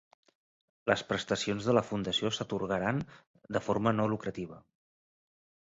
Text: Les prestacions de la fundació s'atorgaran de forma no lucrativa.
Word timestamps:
Les 0.91 1.03
prestacions 1.09 1.67
de 1.67 1.75
la 1.79 1.83
fundació 1.91 2.33
s'atorgaran 2.39 3.03
de 3.59 3.65
forma 3.69 3.97
no 4.01 4.11
lucrativa. 4.17 4.61